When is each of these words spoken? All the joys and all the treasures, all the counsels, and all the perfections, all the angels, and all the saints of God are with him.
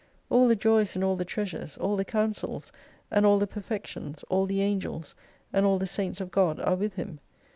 All 0.31 0.47
the 0.47 0.55
joys 0.55 0.95
and 0.95 1.03
all 1.03 1.15
the 1.15 1.23
treasures, 1.23 1.77
all 1.77 1.95
the 1.95 2.03
counsels, 2.03 2.71
and 3.11 3.23
all 3.23 3.37
the 3.37 3.45
perfections, 3.45 4.23
all 4.29 4.47
the 4.47 4.59
angels, 4.63 5.13
and 5.53 5.63
all 5.63 5.77
the 5.77 5.85
saints 5.85 6.19
of 6.19 6.31
God 6.31 6.59
are 6.59 6.75
with 6.75 6.95
him. 6.95 7.19